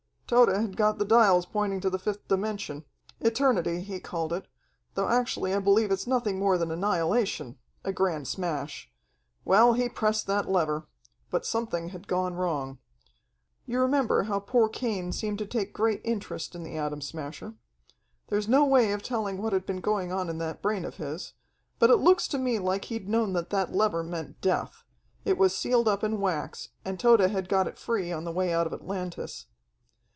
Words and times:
"Tode 0.31 0.47
had 0.47 0.77
got 0.77 0.97
the 0.97 1.03
dials 1.03 1.45
pointing 1.45 1.81
to 1.81 1.89
the 1.89 1.99
fifth 1.99 2.29
dimension 2.29 2.85
eternity, 3.19 3.81
he 3.81 3.99
called 3.99 4.31
it, 4.31 4.47
though 4.93 5.09
actually 5.09 5.53
I 5.53 5.59
believe 5.59 5.91
it's 5.91 6.07
nothing 6.07 6.39
more 6.39 6.57
than 6.57 6.71
annihilation, 6.71 7.57
a 7.83 7.91
grand 7.91 8.29
smash. 8.29 8.89
Well, 9.43 9.73
he 9.73 9.89
pressed 9.89 10.27
that 10.27 10.47
lever. 10.49 10.87
But 11.29 11.45
something 11.45 11.89
had 11.89 12.07
gone 12.07 12.35
wrong. 12.35 12.77
"You 13.65 13.81
remember 13.81 14.23
how 14.23 14.39
poor 14.39 14.69
Cain 14.69 15.11
seemed 15.11 15.37
to 15.39 15.45
take 15.45 15.73
great 15.73 15.99
interest 16.05 16.55
in 16.55 16.63
the 16.63 16.77
Atom 16.77 17.01
Smasher. 17.01 17.55
There's 18.29 18.47
no 18.47 18.63
way 18.63 18.93
of 18.93 19.03
telling 19.03 19.37
what 19.41 19.51
had 19.51 19.65
been 19.65 19.81
going 19.81 20.13
on 20.13 20.29
in 20.29 20.37
that 20.37 20.61
brain 20.61 20.85
of 20.85 20.95
his, 20.95 21.33
but 21.77 21.89
it 21.89 21.97
looks 21.97 22.29
to 22.29 22.37
me 22.37 22.57
like 22.57 22.85
he'd 22.85 23.09
known 23.09 23.33
that 23.33 23.49
that 23.49 23.73
lever 23.73 24.01
meant 24.01 24.39
death. 24.39 24.85
It 25.25 25.37
was 25.37 25.53
sealed 25.53 25.89
up 25.89 26.05
in 26.05 26.21
wax, 26.21 26.69
and 26.85 26.97
Tode 26.97 27.19
had 27.19 27.49
got 27.49 27.67
it 27.67 27.77
free 27.77 28.13
on 28.13 28.23
the 28.23 28.31
way 28.31 28.53
out 28.53 28.65
of 28.65 28.71
Atlantis. 28.73 29.47